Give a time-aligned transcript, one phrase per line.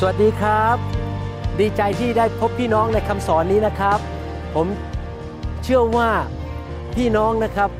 [0.00, 0.76] สวัสดีครับ
[1.60, 3.98] ดีใจที่ได้พบพี่น้องในคำสอนนี้นะครับ
[4.54, 4.66] ผม
[5.62, 6.10] เชื่อว่า
[6.94, 7.70] พี่น้องนะครับ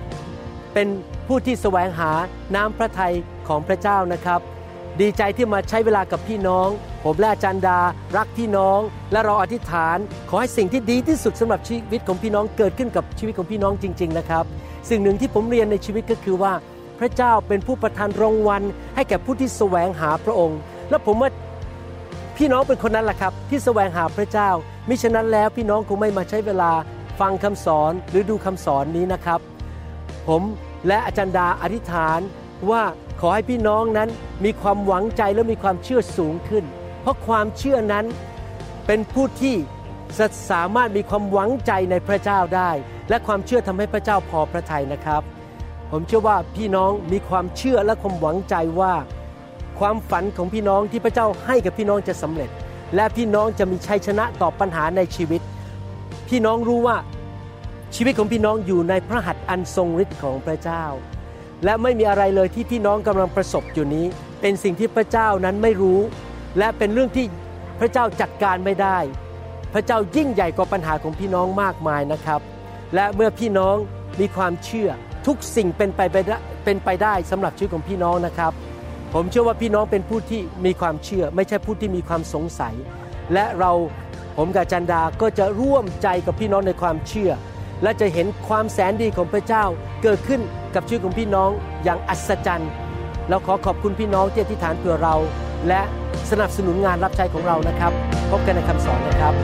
[0.75, 0.89] เป็น
[1.27, 2.11] ผู้ที่แสวงหา
[2.55, 3.15] น้ำพระทัย
[3.49, 4.41] ของพระเจ้านะครับ
[5.01, 6.69] ดีใจที่มาใช้เวลากับพี่น้อง
[7.05, 7.81] ผมและอาจารย์ดา
[8.17, 8.81] รักพี่น้อง
[9.13, 9.99] และเราอธิษฐาน
[10.29, 14.45] ขอให้สิ่งที่ดีที่สุดสำหรับชีวิตของพี่น้องเกิดขึ้นกับชีวิตของพี่น้องจริง ๆ นะครับ
[14.91, 16.53] สิ่งหนึ่งที่ผมเรียนในชีวิตก็คือว่า
[16.99, 18.63] พระเจ้าเป็นผู้ประทานรางวัล
[18.95, 20.59] ให้แก่ผู้ที่แสวงหาพระองค์
[20.91, 21.31] และผมว่า
[22.41, 24.51] พี่น้องเป็นคนนั้นแหละครับที่แสวงหาพระเจ้า
[24.89, 26.73] มิฉะนั้นแล้วพี่น้องคงไม่มาใช้เวลา
[27.21, 29.41] ฟังคำสอนหรือดูคำสอนนี้นะครับ
[30.29, 30.43] ผม
[30.87, 32.21] และอาจารย์ดาอธิษฐาน
[32.71, 32.83] ว่า
[33.21, 34.09] ขอให้พี่น้องนั้น
[34.45, 36.65] มีความหวังใจและมีความเชื่อสูงขึ้น
[37.03, 38.05] เพราะความเชื่อนั้น
[38.87, 39.57] เป็นผู้ที่
[40.51, 42.71] สามารถมีความหวังใจในพระเจ้าได้
[43.09, 45.23] และความเชื่อทำให้พระเจ้าพอพระทัยนะครับ
[45.91, 48.95] ผมเชื่อว่าพี่น้องมีความเชื่อและความหวังใจว่า
[49.81, 52.51] ความฝันของพี่น้องที่พระเจ้าให้กับพี่น้องจะสำเร็จ
[52.95, 55.41] และพี่น้องจะมีชัยชนะต่อปัญหาในชีวิต
[56.29, 56.97] พี่น้องรู้ว่า
[57.95, 60.85] ชีวิตของพี่น้องอยู่ในพระหัตถ์อันทรงฤทธิ์ของพระเจ้า
[61.65, 64.07] และไม่มีอะไรเลยที่พี่น้องกำลังประสบอยู่นี้
[64.41, 66.01] เป็นสิ่งที่พระเจ้านั้นไม่รู้
[66.59, 67.27] และเป็นเรื่องที่
[67.81, 68.99] พระเจ้าจัดการไม่ได้
[69.75, 72.41] พระเจ้ายิ่งใหญ่กว่าปัญหาของพี่น้องมากมายนะครับ
[72.95, 73.77] และเมื่อพี่น้อง
[74.21, 74.91] มีความเชื่อ
[75.27, 78.53] ทุกสิ่งเป็นไปได้เป็นไปได้สำหรับชีวิตของพี่น้องนะครับ
[79.15, 82.75] ผมเชื่อว่าพี่น้องเป็นผู้ที่มีความเชื่อ ไม่ใช่ผู้ที่มีความสงสัย
[83.33, 83.73] และเรา
[84.37, 87.31] ผมกับจันดาก็จะร่วมใจกับพี่น้องในความเชื่อ
[87.83, 89.65] และจะเห็นความแสนดีของพระเจ้า
[90.03, 90.41] เกิดขึ้น
[90.75, 91.51] กับชีวิตของพี่น้อง
[91.85, 92.71] อย่างอัศจรรย์
[93.29, 95.15] เราขอขอบคุณพี่น้องที่อธิษฐานเผื่อเรา
[95.69, 95.81] และ
[96.31, 97.93] สนับสนุนงานรับใช้ของเรานะครับ
[98.31, 99.35] พบกันในคำสอนนะครับ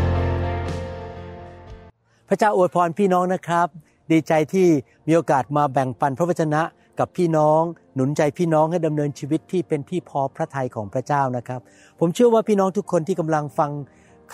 [2.29, 3.69] พระเจ้าอวยพรพี่น้องนะครับ
[4.13, 4.69] ดีใจที่
[5.07, 6.63] มีโอกาสมาแบ่งปันพระวจนะ
[6.99, 7.63] กับพี่น้อง
[7.95, 11.61] หนุนใจพี่น้องให้ดำเนินชีวิตที่เป็นที่พอพระทัยของพระเจ้านะครับ
[12.01, 13.71] ผมเชื่อว่าพี่น้องทุกคนที่กำลังฟัง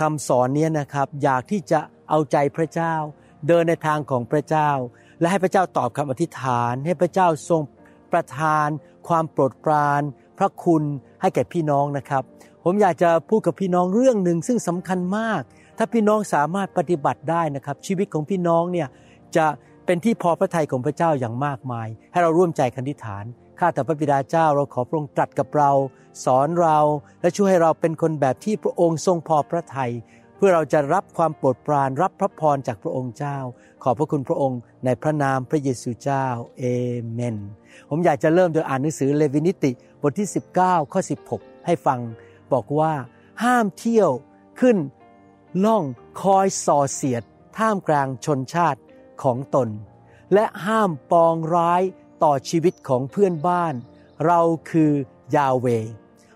[0.00, 2.94] คำสอนนี้นะครับ อยากที่จะเอาใจพระเจ้า
[3.48, 4.70] เดินในทางของพระเจ้า
[5.20, 7.62] และให้พระเจ้าตอบคำอธิษฐาน ให้พระเจ้าทรง
[8.12, 8.68] ประทาน
[9.08, 10.02] ความโปรดปราน
[10.38, 10.82] พระคุณ
[11.20, 12.22] ให้แก่พี่น้องนะครับ
[12.64, 15.42] ผมอยากจะพูดกับพี่น้องเรื่องหนึ่งซึ่งสำคัญมาก
[15.78, 18.88] ถ้าพี่น้องสามารถปฏิบัติได้นะครับ ชีวิตของพี่น้องเนี่ย
[19.36, 19.46] จะ
[19.86, 23.24] เป็นที่พอพระทัยของพระเจ้าอย่างมากมาย ให้เราร่วมใจกันอธิษฐาน
[23.58, 25.70] ข้าแต่พระบิดาเจ้าเราขอพระองค์ตรัสกับเรา
[26.24, 26.78] สอนเรา
[27.20, 29.92] และช่วยให้เราเป็นคนแบบที่พระองค์ทรงพอพระทัย
[30.36, 33.36] เพื่อเราจะรับความโปรดปรานรับพระพรจากพระองค์เจ้า
[33.82, 36.26] ขอบพระคุณพระองค์ในพระนามพระเยซูเจ้า
[36.58, 36.64] เอ
[37.12, 37.36] เมน
[37.90, 39.70] ผมอยากจะเริ่มโดยอ่านหนังสือเลวินิติ
[40.00, 41.00] บทที่ 19 ข้อ
[41.32, 42.00] 16 ให้ฟัง
[42.52, 42.92] บอกว่า
[43.44, 44.10] ห้ามเที่ยว
[44.60, 44.76] ขึ้น
[45.64, 45.84] ล่อง
[46.22, 47.22] คอยส่อเสียด
[47.58, 48.80] ท่ามกลางชนชาติ
[49.22, 49.68] ของตน
[50.34, 51.82] และห้ามปองร้าย
[52.22, 53.74] ต่อชีวิตของเพื่อนบ้าน
[54.26, 54.40] เรา
[54.70, 54.90] คือ
[55.36, 55.66] ยาเว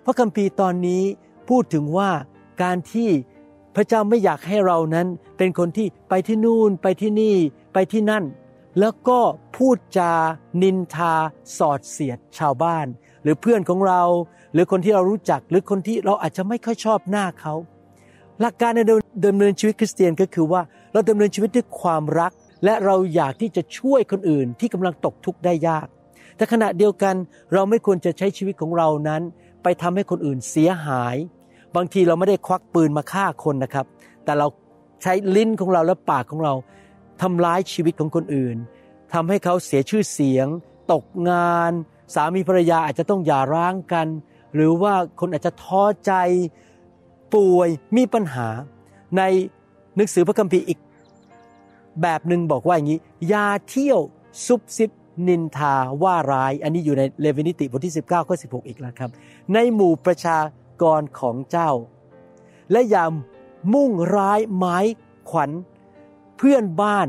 [0.04, 1.02] พระคัมภีร์ตอนนี้
[1.48, 2.10] พูดถึงว่า
[2.62, 3.10] การที่
[3.74, 5.06] พระเจ้าไม่อยากให้เรานั้น
[5.38, 7.36] เป็นคนที่ไปที่นู่นไปที่นี่
[7.72, 8.24] ไปที่นั่น
[8.80, 9.20] แล้วก็
[9.56, 10.12] พูดจา
[10.62, 11.14] นินทา
[11.58, 12.86] สอดเสียดชาวบ้าน
[13.22, 14.02] หรือเพื่อนของเรา
[14.52, 17.54] หรือคนที่เรารู้จักหรือคนที่เราอาจจะไม่ค่อยชอบหน้าเขา
[18.40, 18.80] หลักการใน
[19.26, 22.32] ดำเนินชีวิตคริสเตียนก็คือว่าเราดำเนินชีวิตด้วยความรัก
[22.64, 25.86] และเราอยากที่จะช่วยคนอื่นที่กำลังตกทุกข์ได้ยาก
[26.36, 27.14] แต่ขณะเดียวกัน
[27.52, 29.22] เราไม่ควรจะใช้ชีวิตของเรานั้น
[29.62, 31.16] ไปทำให้คนอื่นเสียหาย
[31.76, 33.86] บางทีเราไม่ได้ควักปืนมาฆ่าคนนะครับ
[34.24, 34.46] แต่เรา
[35.02, 36.54] ใช้ลิ้นของเราและปากของเรา
[37.22, 38.56] ทำร้ายชีวิตของคนอื่น
[39.14, 40.46] ทำให้เขาเสียชื่อเสียง
[40.92, 41.72] ตกงาน
[42.14, 44.06] สามีภรรยาอาจจะต้องหย่าร้างกัน
[44.54, 46.12] หรือว่าคนอาจจะท้อใจ
[47.34, 48.48] ป่วยมีปัญหา
[49.16, 49.22] ใน
[49.96, 50.78] หนังสือพระคัมภีร์อีก
[52.02, 53.00] แบบหนึ่งบอกว่าอย่างนี้
[53.32, 54.00] ยาเที่ยว
[54.46, 54.90] ซุบซิบ
[55.28, 59.10] นินทาว่าร้าย อันนี้อยู่ในเลวินิติบทที่ 19ข้อ16อีกแล้วครับ
[59.54, 60.38] ในหมู่ประชา
[60.82, 61.70] กรของเจ้า
[62.72, 63.04] และอย่า
[63.74, 64.78] มุ่งร้ายไม้
[65.30, 65.50] ขวัญ
[66.36, 67.08] เพื่อนบ้าน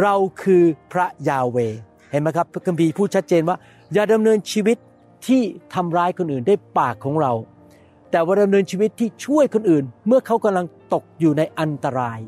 [0.00, 0.62] เราคือ
[0.92, 1.58] พระยาเว
[2.10, 3.56] เห็นไหมครับพระคัมภีร์พูดชัดเจนว่า
[3.92, 4.76] อย่าดำเนินชีวิต
[5.26, 5.42] ที่
[5.74, 7.32] ทำร้ายคนอื่นได้ปากของเรา
[8.10, 12.20] แต่ว่าดำเนินชีวิตที่ช่วยคนอื่น เมื่อเขากำลังตกอยู่ในอันตราย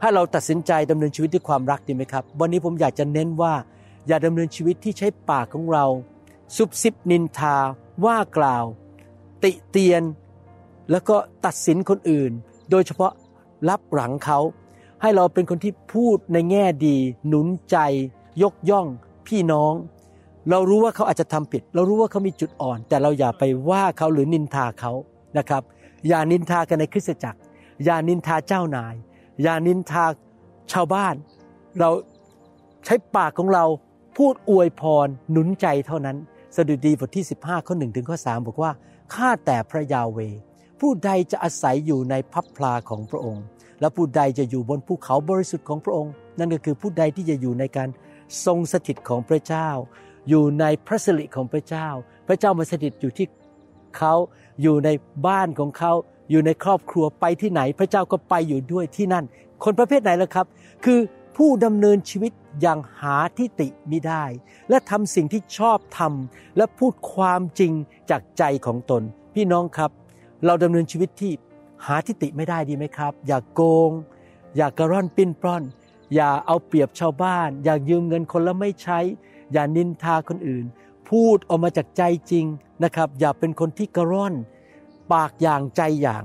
[0.00, 3.54] ถ้าเราตัดสินใจดำเนินชีวิตด้วยความรักดีไหมครับ วันนี้ผมอยากจะเน้นว่า
[4.06, 5.84] อย่าดำเนินชีวิตที่ใช้ปากของเรา
[6.56, 7.56] ซุบซิบนินทา
[8.04, 8.64] ว่ากล่าว
[9.44, 10.02] ติเตียน
[10.90, 12.32] แล้วก็ตัดสินคนอื่น
[12.70, 13.12] โดยเฉพาะ
[13.68, 14.38] รับหลังเขา
[15.02, 16.96] ให้เราเป็นคนที่พูดในแง่ดี
[17.28, 17.76] หนุนใจ
[18.42, 18.86] ยกย่อง
[19.26, 19.74] พี่น้อง
[20.50, 24.92] เรารู้ว่าเขาอาจจะทำผิด เรารู้ว่าเขามีจุดอ่อน แต่เราอย่าไปว่าเขาหรือนินทาเขา
[25.38, 25.62] นะครับ
[26.08, 27.38] อย่านินทากันในคริสตจักร
[27.84, 28.94] อย่านินทาเจ้านาย
[29.42, 30.06] อย่านินทา
[30.72, 31.14] ชาวบ้าน
[31.78, 31.90] เรา
[32.84, 33.64] ใช้ปากของเรา
[34.16, 36.16] พูดอวยพรหนุนใจเท่านั้น
[36.56, 38.72] สดุดีบทที่ 15 ข้อ1ถึงข้อ3บอกว่า
[39.14, 40.18] ข้าแต่พระยาเว
[40.80, 43.44] ผู้ใดจะอาศัยอยู่ในพับพลาของพระองค์
[43.80, 47.88] และผู้ใดจะอยู่บนภูเขาบริสุทธิ์ของพระองค์ นั่นก็คือผู้ใดที่จะอยู่ในการ
[48.44, 49.68] ทรงสถิตของพระเจ้า
[50.28, 51.88] อยู่ในพระสิริของพระเจ้า
[52.28, 53.26] พระเจ้ามาสถิตอยู่ที่
[53.98, 54.14] เขา
[54.62, 54.88] อยู่ใน
[55.26, 55.92] บ้านของเขา
[56.30, 59.24] อยู่ในครอบครัวไปที่ไหนพระเจ้าก็ไปอยู่ด้วยที่นั่น
[59.64, 60.46] คนประเภทไหนล่ะครับ
[60.84, 61.00] คือ
[61.36, 64.24] ผู้ดำเนินชีวิตอย่างหาทิฏฐิมิได้
[64.68, 67.72] และทำสิ่งที่ชอบทำและพูดความจริง
[68.10, 69.02] จากใจของตน
[69.34, 69.90] พี่น้องครับ
[70.46, 71.32] เราดำเนินชีวิตที่
[71.86, 73.90] หาทิฏฐิไม่ได้ดีไหมครับ อย่ากโกง
[74.56, 75.62] อย่ากกระร่อนปิ้นปล้อน
[76.14, 78.98] อย่าเอาเปรียบชาวบ้าน อย่ายืมเงินคนแล้วไม่ใช้
[79.52, 80.64] อย่านินทาคนอื่น
[81.10, 82.46] พูดออกมาจากใจจริง
[82.84, 84.34] นะครับ อย่าเป็นคนที่กระร่อน
[85.12, 86.24] ปากอย่างใจอย่าง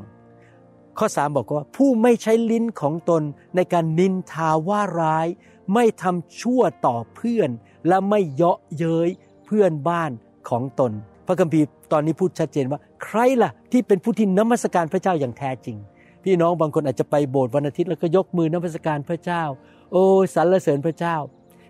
[0.98, 3.24] ข้อสามบอกว่าผู้ไม่ใช้ลิ้นของตน
[3.56, 5.28] ในการนินทาว่าร้าย
[5.74, 7.50] ไม่ทำชั่วต่อเพื่อน
[7.88, 9.10] และไม่เยาะเย้ย
[9.46, 10.12] เพื่อนบ้าน
[10.50, 10.92] ของตน
[11.28, 15.78] พระคัมภีร์ตอนนี้พูดชัดเจนว่า ใครล่ะที่เป็นผู้ที่นมัสการพระเจ้าอย่างแท้จริง
[16.24, 19.44] พี่น้องบางคนอาจจะไปโบสถ์วันอาทิตย์แล้วก็ยกมือนมัสการพระเจ้า
[19.92, 20.04] โอ้
[20.36, 21.16] สรรเสริญพระเจ้า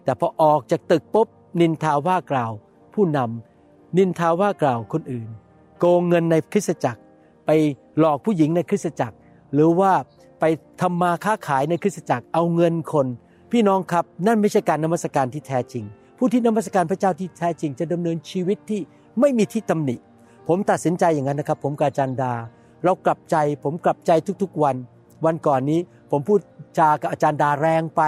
[0.03, 1.27] แต่พอออกจากตึกปุ๊บ
[1.61, 2.51] นินทาว่ากล่าว
[2.93, 5.29] ผู้นำนินทาว่ากล่าวคนอื่น
[5.79, 6.99] โกงเงินในคริสตจักร
[7.45, 7.49] ไป
[7.99, 9.15] หลอกผู้หญิงในคริสตจักร
[9.53, 9.91] หรือว่า
[10.39, 10.43] ไป
[10.81, 13.07] ทำมาค้าขายในคริสตจักรเอาเงินคน
[13.51, 15.83] พี่น้องครับนั่นไม่ใช่การนมัสการที่แท้จริง
[16.17, 18.81] ผู้ที่นมัสการพระเจ้าที่แท้จริง จะดำเนินชีวิตที่
[19.19, 19.95] ไม่มีที่ตำหนิ
[20.47, 22.33] ผมตัดสินใจอย่างนั้นนะครับ ผมกาจันดา
[22.83, 24.11] เรากลับใจผมกลับใจ
[24.41, 24.75] ทุกๆวัน
[25.25, 25.79] วันก่อนนี้
[26.11, 26.39] ผมพูด
[26.79, 28.01] จากับอาจารย์ดาแรงไป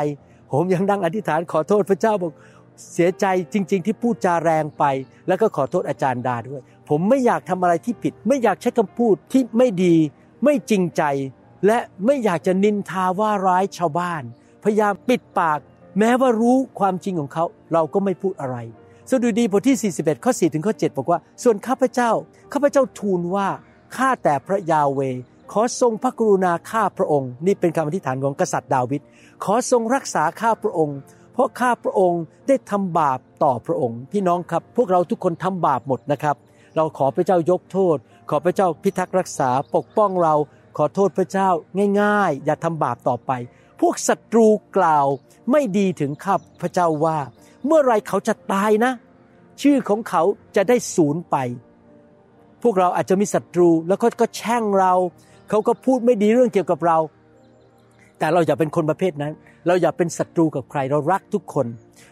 [0.52, 2.32] ผมยังนั่งอธิษฐานขอโทษพระเจ้าบอก
[2.94, 4.84] เสียใจจริง ๆ ที่พูดจาแรงไป
[5.28, 6.62] แล้วก็ขอโทษอาจารย์ดาด้วย
[6.94, 9.96] ผมไม่อยากทำอะไรที่ผิด ไม่อยากใช้คำพูดที่ไม่ดี
[10.44, 11.04] ไม่จริงใจ
[11.66, 14.24] และไม่อยากจะนินทาว่าร้ายชาวบ้าน
[14.64, 15.60] พยายามปิดปาก
[16.00, 18.58] แม้ว่ารู้ความจริงของเขา เราก็ไม่พูดอะไร
[19.10, 22.12] สดุดีบทที่ 41 ข้อ 4 ถึงข้อ 7 บอกว่า ส่วนข้าพเจ้า
[22.54, 23.48] ข้าพเจ้าทูลว่า
[23.98, 25.00] ข้าแต่พระยาเว
[25.52, 29.02] ขอทรงพระกรุณาข้าพระองค์ นี่เป็นคำอธิษฐานของกษัตริย์ดาวิด
[29.44, 30.98] ขอทรงรักษาข้าพระองค์
[31.34, 36.38] เพราะข้าพระองค์ได้ทำบาปต่อพระองค์ พี่น้องครับ พวกเราทุกคนทำบาปหมดนะครับ
[36.76, 37.98] เราขอพระเจ้ายกโทษ
[38.30, 40.36] ขอพระเจ้าพิทักษ์รักษาปกป้องเรา
[40.78, 41.50] ขอโทษพระเจ้า
[42.02, 43.32] ง่าย ๆ อย่าทำบาปต่อไป
[43.82, 44.48] พวกศัตรู
[44.78, 45.06] กล่าว
[45.52, 47.18] ไม่ดีถึงข้าพระเจ้าว่า
[47.66, 48.92] เมื่อไรเขาจะตายนะ
[49.62, 50.24] ชื่อของเขา
[50.56, 51.36] จะได้สูญไป
[52.64, 54.94] พวกเราอาจจะมีศัตรูแล้วก็ก็แช่งเรา
[55.50, 56.98] เขาก็พูดไม่ดีเรื่องเกี่ยวกับเรา
[58.20, 59.34] แต่เราอย่าเป็นคนประเภทนั้น
[59.68, 61.68] เราอย่าเป็นศัตรูกับใครเรารักทุกคน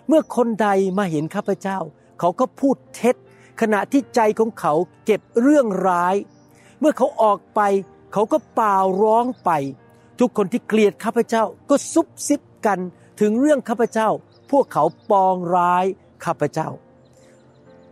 [0.07, 0.67] เมื่อคนใด
[0.97, 1.77] มาเห็นข้าพเจ้า
[2.19, 3.15] เขาก็พูดเท็จ
[3.61, 4.73] ขณะที่ใจของเขา
[5.05, 6.15] เก็บเรื่องร้าย
[6.79, 7.61] เมื่อเขาออกไป
[8.13, 9.51] เขาก็เปล่าร้องไป
[10.19, 12.79] ทุกคนที่เกลียดข้าพเจ้าก็ซุบซิบกัน
[13.19, 14.09] ถึงเรื่องข้าพเจ้า
[14.51, 15.85] พวกเขาปองร้าย
[16.25, 16.69] ข้าพเจ้า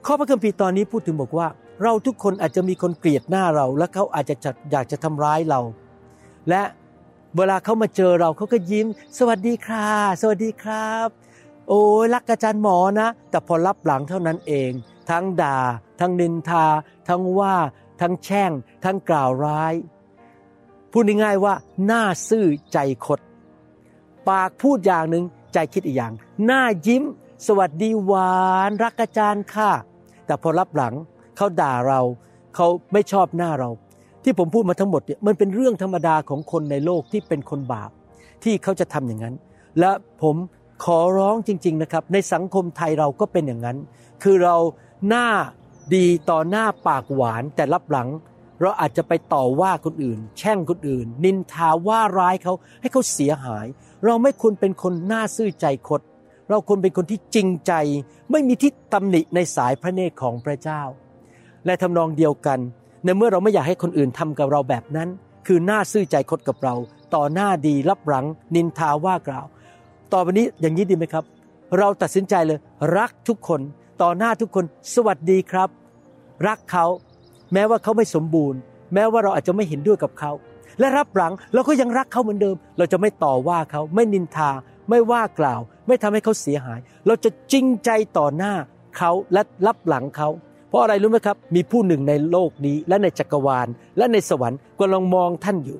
[0.06, 1.48] ข้อพระคัมภีร์ตอนนี้พูดถึงบอกว่า
[1.84, 4.36] เราทุกคนอาจจะมีคนเกลียดหน้าเรา และเขาอาจจะ
[4.72, 5.60] อยากจะทำร้ายเรา
[6.50, 6.62] และ
[7.38, 8.88] เวลาเขามาเจอเราเขาก็ยิ้ม
[9.18, 9.90] สวัสดีค่ะ
[10.22, 11.08] สวัสดีครับ
[11.68, 14.72] โอ้ยรักอาจารย์หมอนะ แต่พอรับหลังเท่านั้นเอง
[15.10, 15.58] ทั้งด่า
[16.00, 16.66] ทั้งนินทา
[17.08, 17.56] ทั้งว่า
[18.02, 18.52] ทั้งแช่ง
[18.84, 19.74] ทั้งกล่าวร้าย
[20.92, 21.54] พูดง่ายๆว่า
[21.86, 23.20] หน้าซื่อใจคด
[24.30, 25.24] ปากพูดอย่างหนึ่ง
[25.54, 26.14] ใจคิดอีกอย่าง
[26.46, 27.04] หน้ายิ้ม
[27.48, 28.38] สวัสดีหวา
[28.70, 29.72] นรักอาจารย์ค่ะ
[30.26, 30.94] แต่พอรับหลัง
[31.36, 32.02] เขาด่าเรา
[32.56, 33.70] เขาไม่ชอบหน้าเรา
[34.24, 37.90] ที่ผมพูดมาทั้งหมดเนี่ยมันเป็นเรื่องธรรมดาของคนในโลกที่เป็นคนบาป
[38.44, 39.36] ที่เขาจะทำอย่างนั้น
[39.80, 39.92] และ
[40.22, 40.36] ผม
[40.84, 43.78] ขอร้องจริง ๆนะครับ ในสังคมไทยเราก็เป็นอย่างนั้น
[44.24, 44.56] คือเรา
[45.08, 45.28] หน้า
[45.96, 48.10] ดีต่อหน้าปากหวานแต่รับหลัง
[48.62, 53.66] เราอาจจะไปต่อว่าคนอื่น แช่งคนอื่น นินทาว่าร้ายเขาให้เขาเสียหาย
[54.06, 56.02] เราไม่ควรเป็นคนหน้าซื่อใจคด
[56.50, 57.74] เราควรเป็นคนที่จริงใจ
[58.32, 60.82] ไม่มีที่ตำหนิในสายพระเนตรของพระเจ้า
[61.66, 62.60] และทำนองเดียวกัน
[63.04, 65.10] ในเมื่อเราไม่อยากให้คนอื่นทำกับเราแบบนั้น
[65.48, 66.76] คือหน้าซื่อใจคดกับเรา
[67.16, 68.26] ต่อหน้าดีรับหลัง
[68.56, 69.46] นินทาว่ากล่าว
[70.14, 71.24] ต่อไปนี้อย่างนี้ดีไหมครับ
[71.78, 72.60] เราตัดสินใจเลย
[72.98, 73.62] รักทุกคน
[74.02, 75.70] ต่อหน้าทุกคนสวัสดีครับ
[76.48, 76.86] รักเขา
[77.54, 78.60] แม้ว่าเขาไม่สมบูรณ์
[78.94, 80.32] แม้ว่าเราอาจจะไม่เห็นด้วยกับเขา
[80.80, 84.52] และรับหลังเราก็ยังรักเขาเหมือนเดิม เราจะไม่ต่อว่าเขาไม่นินทา
[84.90, 88.54] ไม่ว่ากล่าว ไม่ทำให้เขาเสียหาย เราจะจริงใจต่อหน้า
[88.98, 90.30] เขาและรับหลังเขา
[90.70, 95.80] เพราะอะไรรู้ไหมครับ มีผู้หนึ่งในโลกนี้และในจักรวาล และในสวรรค์กำลังมองท่านอยู่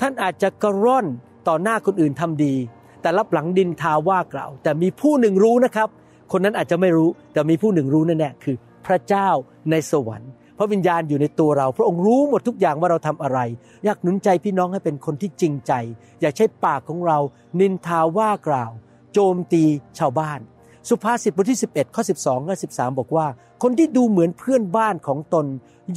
[0.00, 1.06] ท่านอาจจะกระร่อน
[1.48, 2.54] ต่อหน้าคนอื่นทำดี
[3.02, 5.88] แต่รับหลังดินทาว่ากล่าว แต่มีผู้หนึ่งรู้นะครับ
[6.32, 8.56] คนนั้นอาจจะไม่รู้แต่มีผู้หนึ่งรู้แน่ๆคือ
[8.86, 9.28] พระเจ้า
[9.70, 13.38] ในสวรรค์พระวิญญาณอยู่ในตัวเรา พระองค์รู้หมดทุกอย่างว่าเราทำอะไร
[13.84, 15.72] อยากหนุนใจพี่น้องให้เป็นคนที่จริงใจ
[16.20, 17.18] อย่าใช้ปากของเรา
[17.60, 18.70] นินทาว่ากล่าว
[19.12, 19.64] โจมตี
[19.98, 20.40] ชาวบ้าน
[20.88, 23.26] สุภาษิตบทที่ 11ข้อ12และ13 บอกว่า
[23.62, 25.46] คนที่ดูเหมือนเพื่อนบ้านของตน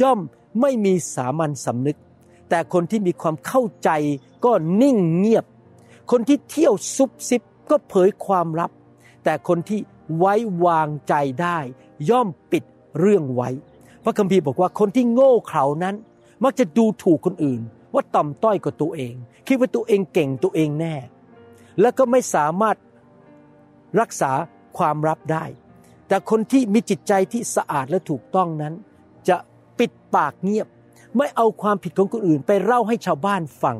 [0.01, 0.19] ย่อม
[0.61, 1.97] ไม่มีสามัญสำนึก
[2.49, 3.89] แต่คนที่มีความเข้าใจ
[4.45, 5.45] ก็นิ่งเงียบ
[6.11, 8.71] คนที่เที่ยวซุบซิบก็เผยความลับ
[9.23, 9.79] แต่คนที่
[10.17, 10.33] ไว้
[10.65, 11.57] วางใจได้
[12.09, 12.63] ย่อมปิด
[12.99, 13.49] เรื่องไว้
[14.03, 15.95] พระคัมภีร์บอกว่าคนที่โง่เขลานั้น
[16.43, 17.61] มักจะดูถูกคนอื่น
[17.93, 19.13] ว่าต่ำต้อยกว่าตัวเอง
[19.47, 20.95] คิดว่าตัวเองเก่งตัวเองแน่
[21.81, 22.77] แล้วก็ไม่สามารถ
[23.99, 24.31] รักษา
[24.77, 25.45] ความลับได้
[26.07, 28.73] แต่คนที่มีจิตใจที่สะอาดและถูกต้องนั้น
[29.29, 29.37] จะ
[29.79, 30.67] ปิดปากเงียบ
[31.17, 33.77] ไม่เอาความผิดของคนอื่น ไปเล่าให้ชาวบ้านฟัง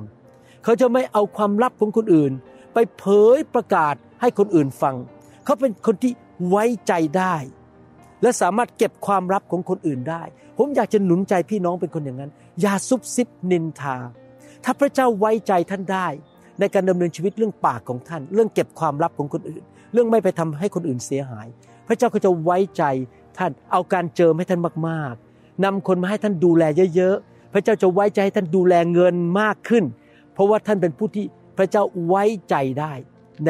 [0.64, 2.32] เขาจะไม่เอาความลับของคนอื่น
[2.74, 3.04] ไปเผ
[3.38, 4.96] ยประกาศให้คนอื่นฟัง
[5.46, 6.12] เขาเป็นคนที่
[6.50, 7.36] ไว้ใจได้
[8.22, 10.24] และสามารถเก็บความลับของคนอื่นได้
[10.58, 12.32] ผมอยากจะหนุนใจพี่น้องเป็นคนอย่างนั้น
[12.62, 13.98] อย่าซุบซิบนินทา
[14.64, 16.08] ถ้าพระเจ้าไว้ใจท่านได้
[16.60, 21.48] ในการดำเนินชีวิตเรื่องปากของท่าน เรื่องเก็บความลับของคนอื่น เรื่องไม่ไปทำให้คนอื่นเสียหาย
[21.88, 22.84] พระเจ้าก็จะไว้ใจ
[23.38, 26.64] ท่านเอาการเจิมให้ท่านมากๆนำคนมาให้ท่านดูแล
[26.96, 29.84] เยอะๆ พระเจ้าจะไว้ใจให้ท่านดูแลเงินมากขึ้น
[30.34, 31.26] เพราะว่าท่านเป็นผู้ที่
[31.58, 32.94] พระเจ้าไว้ใจได้
[33.46, 33.50] ใน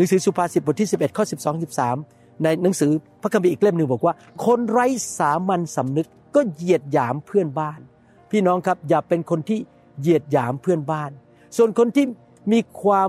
[0.00, 2.90] นังสือสุภาษิตบทที่ 11 ข้อ 12 13 ในหนังสือ
[3.22, 4.14] พระคัมภีร์อีกเล่มหนึ่งบอกว่า
[4.46, 4.86] คนไร้
[5.18, 7.80] สามัญสำนึกก็เหยียดหยามเพื่อนบ้าน
[8.30, 9.58] พี่น้องครับอย่าเป็นคนที่
[10.00, 11.10] เหยียดหยามเพื่อนบ้าน
[11.56, 12.06] ส่วนคนที่
[12.52, 13.08] มีความ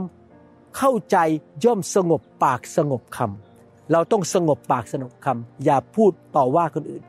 [0.77, 1.17] เข้าใจ
[1.65, 7.03] ย่อมสงบปากสงบคำเราต้องสงบปากสงบคำอย่าพูดต่อว่าคนอื่น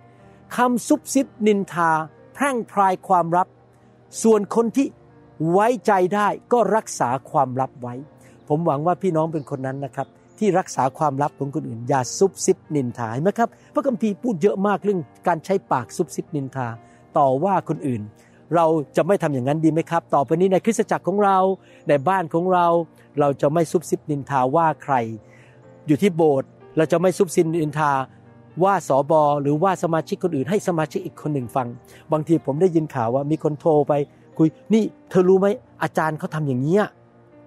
[0.57, 1.91] คำซุบซิบนินทา
[2.35, 3.49] แพร่งพรายความลับ
[4.23, 4.87] ส่วนคนที่
[5.51, 7.95] ไว้ใจได้ก็รักษาความลับไว้
[8.49, 10.07] ผมหวังว่าพี่น้องเป็นคนนั้นนะครับ
[10.39, 16.67] ที่รักษาความลับของคนอื่น อย่าซุบซิบนินทาเห็นไหมครับพระคัมภีร์พูดเยอะมากเรื่องการใช้ปากซุบซิบนินทา
[17.19, 18.03] ต่อว่าคนอื่น
[18.55, 21.39] เราจะไม่ทำอย่างนั้นดีไหมครับ ต่อไปนี้ในคริสตจักรของเรา
[21.89, 22.67] ในบ้านของเรา
[23.21, 24.95] เราจะไม่ซุบซิบนินทาว่าใคร
[25.87, 27.93] อยู่ที่โบสถ์เราจะไม่ซุบซิบนินทา
[28.65, 31.69] ว่าสอบอหรือว่าสมาชิกคนอื่นให้สมาชิกอีกคนหนึ่งฟัง
[32.13, 33.93] บางทีผมได้ยินข่าวว่ามีคนโทรไป
[34.39, 35.47] คุยนี่เธอรู้ไหม
[35.83, 36.85] อาจารย์เขาทำอย่างเงี้ย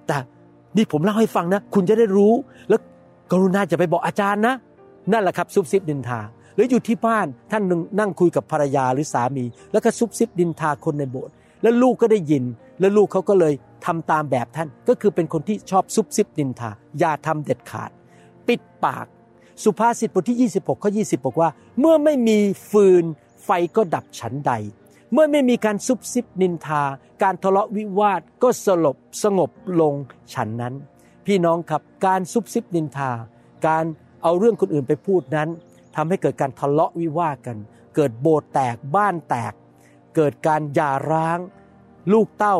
[0.08, 0.18] แต่
[0.77, 2.34] นี่ผมเล่าให้ฟังนะ คุณจะได้รู้
[2.70, 2.79] แล้ว
[3.32, 4.55] กรุณาจะไปบอกอาจารย์นะ
[5.12, 6.20] นั่นแหละครับซุบซิบดินทา
[6.55, 12.44] หรืออยู่ที่บ้านท่านนึงนั่งคุยกับภรรยาหรือสามี แล้วก็ซุบซิบดินทาคนในโบสถ์แล้วลูกก็ได้ยิน
[12.79, 13.53] แล้วลูกเขาก็เลย
[13.86, 17.91] ทำตามแบบท่าน ก็คือเป็นคนที่ชอบซุบซิบดินทา อย่าทำเด็ดขาด
[18.48, 19.05] ปิดปาก
[19.63, 22.38] สุภาษิตบทที่ 26ข้อ20 บอกว่า เมื่อไม่มี
[22.72, 23.05] ฟืน
[23.46, 24.51] ไฟก็ดับฉันใด
[25.17, 26.84] เมื่อไม่มีการซุบซิบนินทา
[27.24, 29.93] การทะเลาะวิวาทก็สลบสงบลง
[30.34, 30.74] ฉันนั้น
[31.25, 33.12] พี่น้องครับการซุบซิบนินทา
[33.67, 33.86] การ
[34.24, 35.50] เอาเรื่องคนอื่นไปพูดนั้น
[35.95, 37.57] ทำให้เกิดการทะเลาะวิวาทกัน
[37.95, 39.53] เกิดโบสถ์แตกบ้านแตก
[40.15, 41.39] เกิดการหย่าร้าง
[42.13, 42.57] ลูกเต้า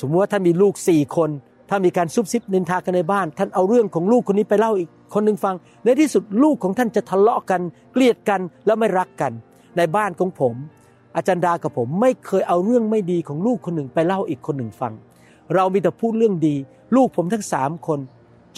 [0.00, 1.30] สมมติว่าท่านมีลูกสี่คน
[1.68, 5.54] ถ้ามีการซุบซิบนินทากันในบ้าน ท่านเอาเรื่องของลูกคนนี้ไปเล่าอีกคนหนึ่งฟัง
[5.84, 7.60] ในที่สุดลูกของท่านจะทะเลาะกัน
[7.92, 9.32] เกลียดกันแล้วไม่รักกัน
[9.76, 10.54] ในบ้านของผม
[11.16, 14.92] อาจารย์ดากับผมไม่เคยเอาเรื่องไม่ดีของลูกคนหนึ่งไปเล่าอีกคนหนึ่งฟัง
[15.54, 16.56] เรามีแต่พูดเรื่องดี
[16.96, 18.00] ลูกผมทั้งสามคน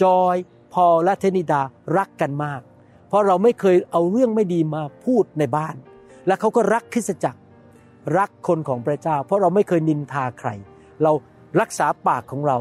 [0.03, 0.35] จอย
[0.73, 1.61] พอและเทนิดา
[1.97, 2.61] รักกันมาก
[3.07, 5.75] เพราะเราไม่เคยเอาเรื่องไม่ดีมาพูดในบ้าน
[6.27, 7.39] และเขาก็รักคริสตจักร
[8.17, 10.49] รักคนของพระเจ้า เพราะเราไม่เคยนินทาใคร
[11.03, 11.11] เรา
[11.59, 12.57] รักษาปากของเรา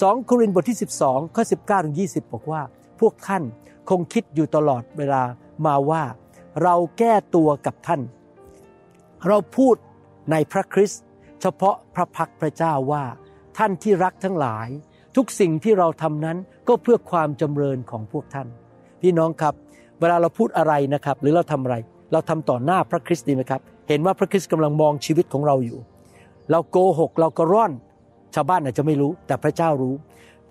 [0.00, 2.62] สองโครินธ์บทที่ 12ข้อ19ถึง20 บอกว่า
[3.00, 3.42] พวกท่าน
[3.90, 5.22] คงคิดอยู่ตลอดเวลา
[5.66, 6.02] มาว่า
[6.62, 8.00] เราแก้ตัวกับท่าน
[9.26, 9.76] เราพูด
[10.30, 11.02] ในพระคริสต์
[11.40, 13.04] เฉพาะพระพักพระเจ้าว่า
[13.58, 14.68] ท่านที่รักทั้งหลาย
[15.16, 16.36] ทุกสิ่งที่เราทำนั้น
[16.68, 18.48] ก็เพื่อความจำเริญของพวกท่าน
[19.02, 19.54] พี่น้องครับ
[20.00, 21.76] เวลาเราพูดอะไรนะครับ หรือเราทำอะไร
[22.12, 25.78] เราทำต่อหน้าพระคริสต์ดีไหมครับ เห็นว่าพระคริสต์กำลังมองชีวิตของเราอยู่
[26.50, 27.72] เราโกหกเราก็ร่อน
[28.34, 29.94] ชาวบ้านอาจจะไม่รู้ แต่พระเจ้ารู้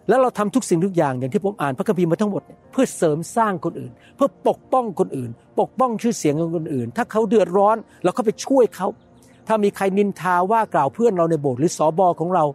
[0.09, 8.87] แล้วเราทำทุกสิ่งทุกอย่างอย่างที่ผมอ่านพระคัมภีร์มาทั้งหมดเพื่อเสริมสร้างคนอื่น เพื่อปกป้องคนอื่น ปกป้องชื่อเสียงของคนอื่น ถ้าเขาเดือดร้อนเราก็ไปช่วยเขา
[9.47, 12.45] ถ้ามีใครนินทาว่ากล่าวเพื่อนเราในโบสถ์หรือสอบอของเรา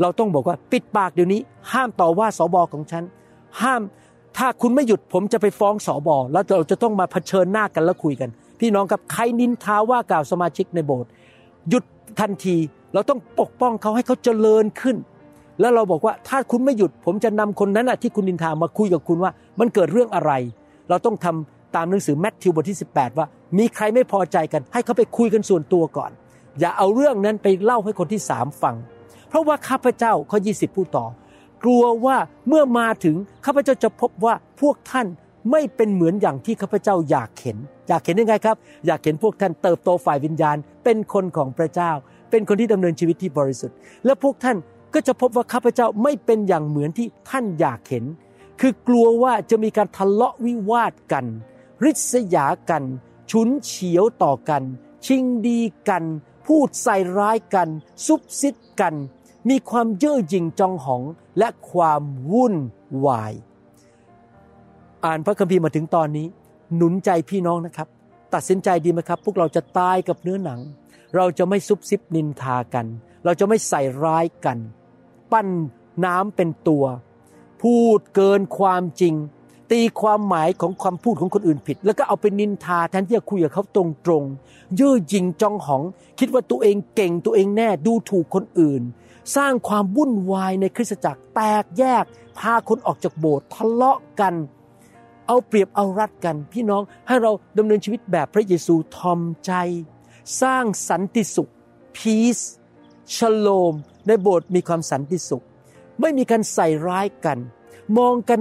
[0.00, 1.40] เราต้องบอกว่าปิดปากเดี๋ยวนี้
[1.72, 3.04] ห้ามต่อว่าสอบอของฉัน
[3.62, 3.82] ห้าม
[4.38, 8.30] ถ้าคุณไม่หยุดผมจะไปฟ้องสอบอแล้วเราจะต้องมาเผชิญหน้ากันแล้วคุยกัน
[8.60, 11.10] พี่น้องครับใครนินทาว่ากล่าวสมาชิกในโบสถ์
[11.70, 11.84] หยุด
[12.20, 12.56] ทันที
[12.94, 14.96] เราต้องปกป้องเขาให้เขาเจริญขึ้น
[15.60, 20.32] แล้วเราบอกว่าถ้าคุณไม่หยุด ผมจะนำคนนั้นที่คุณนินทามาคุยกับคุณว่า มันเกิดเรื่องอะไร
[20.88, 23.26] เราต้องทำตามหนังสือแมทธิวบทที่ 18 ว่า
[23.58, 26.10] มีใครไม่พอใจกัน ให้เขาไปคุยกันส่วนตัวก่อน
[26.60, 28.74] อย่าเอาเรื่องนั้นไปเล่าให้คนที่สามฟัง
[29.28, 31.06] เพราะว่าข้าพเจ้าข้อ 20 พูดต่อ
[31.62, 32.16] กลัวว่า
[32.48, 35.06] เมื่อมาถึงข้าพเจ้าจะพบว่าพวกท่าน
[35.50, 37.58] ไม่เป็นเหมือนอย่างที่ข้าพเจ้าอยากเห็น
[37.88, 38.56] อยากเห็นยังไงครับ
[38.86, 41.90] อยากเห็นพวกท่านเติบโตฝ่ายวิญญาณ เป็นคนของพระเจ้า
[42.30, 44.56] เป็นคนที่ดำเนินชีวิตที่บริสุทธิ์ และพวกท่าน
[44.94, 48.04] ก็จะพบว่าข้าพเจ้าไม่เป็นอย่างเหมือนที่ท่านอยากเห็น
[48.60, 51.26] คือกลัวว่าจะมีการทะเลาะวิวาทกัน
[51.84, 52.84] ริษยากัน
[53.30, 54.62] ฉุนเฉียวต่อกัน
[55.06, 56.04] ชิงดีกัน
[56.46, 57.68] พูดใส่ร้ายกัน
[58.06, 58.94] ซุบซิดกัน
[59.48, 61.02] มีความเย่อหยิ่งจองหอง
[61.38, 62.54] และความวุ่น
[63.06, 63.32] วาย
[65.04, 66.26] อ่านพระคัมภีร์มาถึงตอนนี้
[66.76, 67.88] หนุนใจพี่น้องนะครับ
[68.34, 70.60] ตัดสินใจดีไหมครับ พวกเราจะตายกับเนื้อหนัง
[71.16, 72.86] เราจะไม่ซุบซิบนินทากัน
[73.24, 74.58] เราจะไม่ใส่ร้ายกัน
[75.34, 75.48] ปั้น
[76.04, 76.84] น้ำเป็นตัว
[77.62, 79.14] พูดเกินความจริง
[79.72, 83.78] ตีความหมายของความพูดของคนอื่นผิด แล้วก็เอาไปนินทาแทนที่จะคุยกับเขาต
[84.10, 85.82] รงๆเย่อหยิ่งจองหอง
[86.18, 88.82] คิดว่าตัวเองเก่งตัวเองแน่ดูถูกคนอื่น
[89.36, 92.04] สร้างความวุ่นวายในคริสตจักรแตกแยก
[92.38, 94.34] พาคนออกจากโบสถ์ทะเลาะกัน
[95.26, 99.52] เอาเปรียบเอารัดกัน พี่น้องให้เราดำเนินชีวิตแบบพระเยซูทอมใจ
[100.40, 101.50] สร้างสันติสุข
[101.96, 102.44] peace
[103.14, 103.74] ชโลม
[104.06, 105.44] ในโบสถ์มีความสันติสุข
[106.00, 107.38] ไม่มีการใส่ร้ายกัน
[107.98, 108.40] มองกัน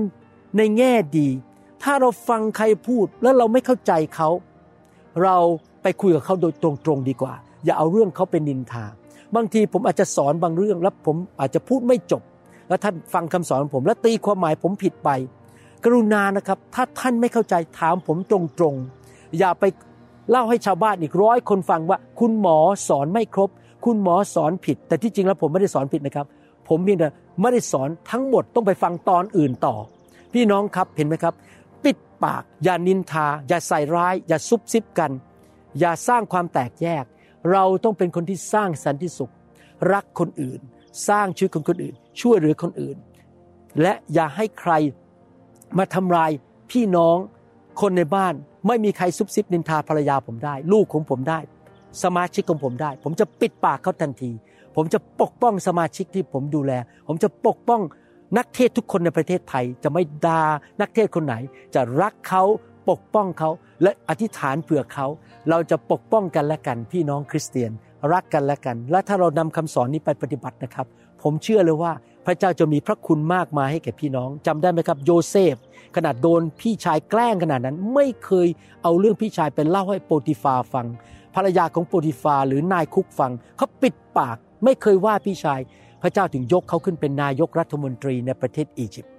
[0.58, 1.28] ในแง่ดี
[1.84, 4.30] ถ้าเราฟังใครพูดแล้วเราไม่เข้าใจเขา
[5.24, 5.38] เรา
[5.82, 7.34] ไปคุยกับเขาโดยตรงๆดีกว่า
[7.66, 8.86] อย่าเอาเรื่องเขาเป็นนินทา
[9.36, 12.22] บางทีผมอาจจะสอนบางเรื่องแล้วผมอาจจะพูดไม่จบ
[12.68, 15.10] แล้วท่านฟังคำสอนของผมแล้วตีความหมายผมผิดไป
[15.84, 19.64] กรุณานะครับ ถ้าท่านไม่เข้าใจถามผมตรงๆอย่าไป
[20.30, 23.50] เล่าให้ชาวบ้านอีกร้อยคนฟังว่า คุณหมอสอนไม่ครบ
[23.84, 26.28] คุณหมอสอนผิด แต่ที่จริงแล้วผมไม่ได้สอนผิดนะครับ
[26.70, 27.10] ผมเพียงแต่
[27.42, 29.76] ไม่ได้สอนทั้งหมดต้องไปฟังตอนอื่นต่อ
[30.34, 31.34] พี่น้องครับเห็นไหมครับ
[31.84, 35.12] ปิดปาก อย่านินทา อย่าใส่ร้าย อย่าซุบซิบกัน
[35.80, 37.06] อย่าสร้างความแตกแยก
[37.52, 39.34] เราต้องเป็นคนที่สร้างสันติสุข
[39.94, 40.60] รักคนอื่น
[41.08, 42.98] สร้างชีวิตของคนอื่น ช่วยเหลือคนอื่น
[43.82, 44.72] และอย่าให้ใคร
[45.78, 46.32] มาทำลาย
[46.72, 47.18] พี่น้อง
[47.82, 48.34] คนในบ้าน
[48.68, 51.40] ไม่มีใครซุบซิบนินทาภรรยาผมได้ ลูกของผมได้
[52.04, 54.32] สมาชิกของผมได้ ผมจะปิดปากเขาทันที
[54.76, 56.72] ผมจะปกป้องสมาชิกที่ผมดูแล
[57.08, 57.82] ผมจะปกป้อง
[58.38, 60.42] นักเทศทุกคนในประเทศไทย จะไม่ดา่า
[60.82, 61.36] นักเทศคนไหน
[61.76, 62.44] จะรักเขา
[62.90, 63.50] ปกป้องเขา
[63.84, 65.08] และอธิษฐานเผื่อเขา
[65.50, 67.72] เราจะปกป้องกันและกัน พี่น้องคริสเตียน
[68.14, 70.88] รักกันและกัน และถ้าเรานำคำสอนนี้ไปปฏิบัตินะครับ
[71.24, 71.92] ผมเชื่อเลยว่า
[72.26, 75.56] พระเจ้าจะมีพระคุณมากมายให้แก่พี่น้องจำได้ไหมครับ โยเซฟ
[75.96, 78.48] ขนาดโดนพี่ชายแกล้งขนาดนั้น ไม่เคย
[78.84, 80.88] เอาเรื่องพี่ชายเป็นเล่าให้โปรติฟาฟัง
[81.36, 85.60] ภรรยาของโปรติฟาหรือนายคุกฟังเขาปิดปากไม่เคยว่าพี่ชาย
[86.02, 89.14] พระเจ้าถึงยกเขาขึ้นเป็นนายกรัฐมนตรีในประเทศอียิปต์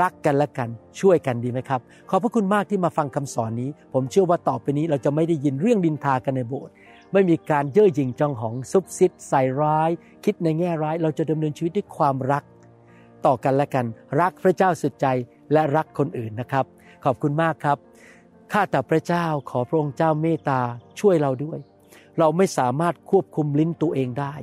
[0.00, 0.68] รักกันและกัน
[1.00, 6.72] ช่วยกันดีไหมครับ ขอบพระคุณมากที่มาฟังคำสอนนี้ ผมเชื่อว่าต่อไปนี้เราจะไม่ได้ยินเรื่องดินทากันในโบสถ์
[7.14, 9.90] ไม่มีการเย่อหยิ่งจองหองซุบซิดใส่ร้าย
[10.24, 12.44] คิดในแง่ร้าย เราจะดำเนินชีวิตด้วยความรัก
[13.26, 13.86] ต่อกันและกัน
[14.20, 15.06] รักพระเจ้าสุดใจ
[15.52, 16.64] และรักคนอื่นนะครับ
[17.04, 17.78] ขอบคุณมากครับ
[18.52, 20.60] ข้าแต่พระเจ้าขอพระองค์เจ้าเมตตา
[21.00, 21.58] ช่วยเราด้วย
[22.18, 24.34] เราไม่สามารถควบคุมลิ้นตัวเองได้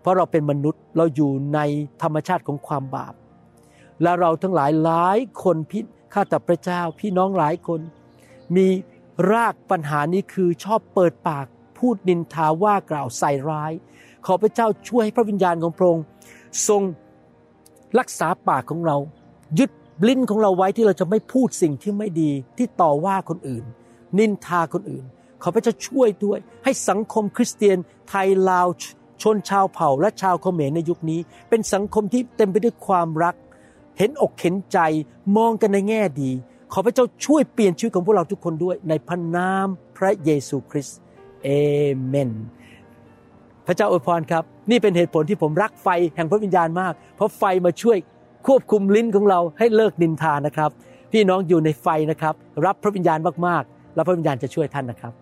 [0.00, 1.60] เพราะเราเป็นมนุษย์เราอยู่ใน
[2.02, 3.14] ธรรมชาติของความบาป
[4.02, 5.80] และเราทั้งหลายหลายคนพิ
[6.12, 7.80] ข้าแต่พระเจ้าพี่น้องหลายคน
[8.56, 8.68] มี
[9.32, 11.46] รากปัญหานี้คือชอบเปิดปาก
[11.82, 13.72] พูดนินทาว่ากล่าวใส่ร้าย
[14.26, 16.04] ขอพระเจ้าช่วยให้พระวิญญาณของพระองค์
[16.68, 16.82] ทรง
[17.98, 18.96] รักษาปากของเรา
[19.58, 19.70] ยึด
[20.08, 23.64] ลิ้นของเราไว้ที่เราจะไม่พูดสิ่งที่ไม่ดีที่ต่อว่าคนอื่น
[24.18, 25.04] นินทาคนอื่น
[25.42, 28.68] ขอพระเจ้าช่วยด้วย ให้สังคมคริสเตียนไทยลาว
[29.22, 33.34] ชนชาวเผ่าและชาวเขมรในยุคนี้ เป็นสังคมที่เต็มไปด้วยความรัก
[33.98, 34.78] เห็นอกเห็นใจ
[35.36, 36.30] มองกันในแง่ดี
[36.72, 39.66] ขอพระเจ้าช่วยเปลี่ยนชีวิตของพวกเราทุกคนด้วยในพระนาม
[39.96, 40.98] พระเยซูคริสต์
[41.42, 41.48] เอ
[42.06, 42.30] เมน
[43.66, 47.98] พระเจ้าอวยพรครับ นี่เป็นเหตุผลที่ผมรักไฟแห่งพระวิญญาณมาก เพราะไฟมาช่วย
[48.46, 50.70] ควบคุมลิ้นของเราให้เลิกนินทานะครับ
[51.12, 52.34] พี่น้องอยู่ในไฟนะครับ
[52.66, 55.12] รับพระวิญญาณมากๆ แล้วพระวิญญาณจะช่วยท่านนะครับ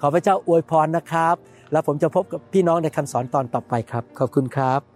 [0.00, 1.36] ขอพระเจ้าอวยพรนะครับ
[1.72, 4.89] แล้วผมจะพบกับพี่น้องในคำสอนตอนต่อไปครับ ขอบคุณครับ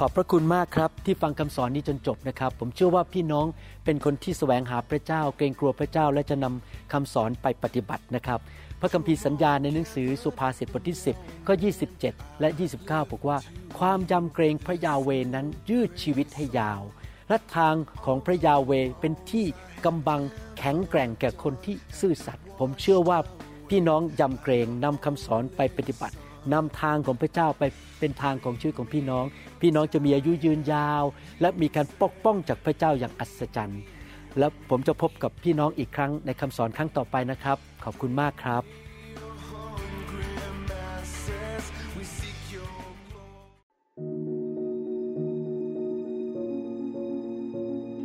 [0.00, 3.46] ขอบพระคุณมากครับที่ฟังคำสอนนี้จนจบนะครับ ผมเชื่อว่าพี่น้อง
[3.84, 8.40] เป็นคนที่แสวงหาพระเจ้า เกรงกลัวพระเจ้าและจะนำคำสอนไปปฏิบัตินะครับ
[8.80, 11.52] พระคัมภีร์สัญญาในหนังสือสุภาษิตบทที่ 10ก็
[11.96, 12.48] 27 และ
[12.80, 12.80] 29
[13.10, 13.38] บอกว่า
[13.78, 16.82] ความยำเกรงพระยาเวนั้นยืดชีวิตให้ยาว
[17.28, 19.46] และทางของพระยาเวเป็นที่
[19.84, 20.20] กำบัง
[20.58, 23.18] แข็งแกร่งแก่คนที่ซื่อสัตย์ผมเชื่อว่า
[23.68, 26.16] พี่น้องยำเกรงนำคำสอนไปปฏิบัติ
[26.52, 27.62] นำทางของพระเจ้าไป
[27.98, 29.24] เป็นทางของชีวิตของพี่น้อง
[29.60, 31.04] พี่น้องจะมีอายุยืนยาว
[31.40, 33.82] และมีการปกป้องจากพระเจ้าอย่างอัศจรรย์
[34.38, 38.62] แล้วผมจะพบกับพี่น้องอีกครั้งในคำสอนครั้งต่อไปนะครับ ขอบคุณมากครับ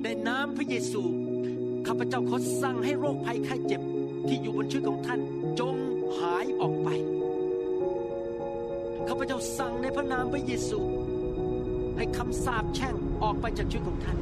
[0.03, 1.01] ในน้ำพระเยซู
[1.87, 3.81] ข้าพเจ้าขอสั่งให้โรคภัยไข้เจ็บ
[4.27, 5.19] ที่อยู่บนชีวิตของท่าน
[5.59, 5.75] จง
[6.17, 6.89] หายออกไป
[9.07, 10.79] ข้าพเจ้าสั่งในพระนามพระเยซู
[11.97, 14.17] ให้คำสาปแช่งออกไปจากชีวิตของท่าน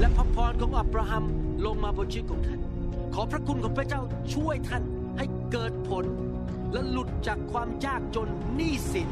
[0.00, 1.24] และพระพรของอับราฮัม
[1.66, 2.60] ลงมาบนชีวิตของท่าน
[3.14, 4.02] ขอพระคุณของพระเจ้า
[4.34, 4.82] ช่วยท่าน
[5.18, 6.04] ให้เกิดผล
[6.72, 9.08] และหลุดจากความยากจนหนี้สิน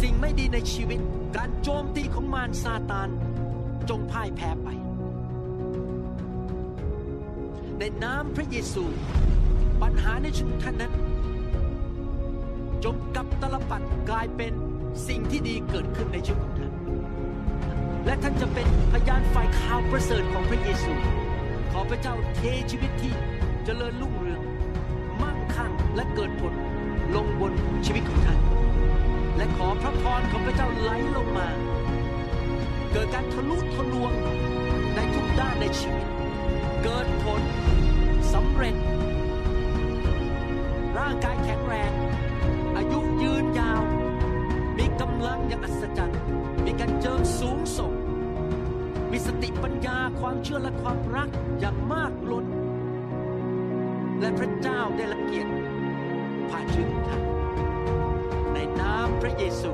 [0.00, 1.00] สิ่งไม่ดีในชีวิต
[1.36, 3.08] การโจมตีของมารซาตาน
[3.90, 4.68] จงพ่ายแพ้ไป
[7.78, 8.84] ในน้ำพระเยซู
[9.82, 10.92] ปัญหาในชีวิตท่านนั้น
[12.84, 14.52] จงกับตลปัดกลายเป็น
[15.08, 16.72] สิ่งที่ดีเกิดขึ้นในชีวิตของท่าน
[18.04, 20.94] และท่านจะเป็นพยานฝ่ายข่าวประเสริฐของพระเยซู
[21.72, 22.40] ขอพระเจ้าเท
[22.70, 23.12] ชีวิตที่
[23.64, 24.42] เจริญรุ่งเรือง
[25.22, 26.54] มั่งคั่งและเกิดผล
[27.14, 27.52] ลงบน
[27.86, 28.38] ชีวิตของท่าน
[29.36, 31.48] และขอพระพรของพระเจ้าไหลลงมา
[32.92, 34.12] เกิดการทะลุทะลวง
[34.94, 36.06] ในทุกด้านในชีวิต
[36.84, 37.42] เกิดผล
[38.32, 38.76] สำเร็จ
[40.98, 41.92] ร่างกายแข็งแรง
[42.92, 43.82] ยุยืนยาว
[44.78, 46.20] มีกำลังอย่างอัศจรรย์
[46.64, 47.92] มีการเจิมสูงส่ง
[49.10, 51.28] มีสติปัญญาความเชื่อและความรัก
[51.60, 52.46] อย่างมากล้น
[54.20, 55.52] และพระเจ้าได้ละเกียรติ
[56.50, 57.22] ผ่านชีวิตขอท่าน
[58.52, 59.72] ในนามพระเยซู